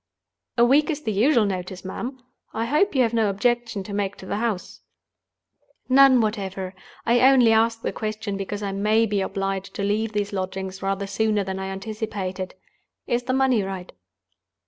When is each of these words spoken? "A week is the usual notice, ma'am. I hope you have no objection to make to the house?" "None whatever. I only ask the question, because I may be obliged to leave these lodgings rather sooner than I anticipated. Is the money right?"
"A 0.57 0.65
week 0.65 0.89
is 0.89 1.03
the 1.03 1.11
usual 1.11 1.45
notice, 1.45 1.85
ma'am. 1.85 2.17
I 2.55 2.65
hope 2.65 2.95
you 2.95 3.03
have 3.03 3.13
no 3.13 3.29
objection 3.29 3.83
to 3.83 3.93
make 3.93 4.15
to 4.15 4.25
the 4.25 4.37
house?" 4.37 4.81
"None 5.89 6.21
whatever. 6.21 6.73
I 7.05 7.19
only 7.21 7.51
ask 7.53 7.83
the 7.83 7.91
question, 7.93 8.35
because 8.35 8.63
I 8.63 8.71
may 8.71 9.05
be 9.05 9.21
obliged 9.21 9.75
to 9.75 9.83
leave 9.83 10.13
these 10.13 10.33
lodgings 10.33 10.81
rather 10.81 11.05
sooner 11.05 11.43
than 11.43 11.59
I 11.59 11.67
anticipated. 11.67 12.55
Is 13.05 13.25
the 13.25 13.33
money 13.33 13.61
right?" 13.61 13.91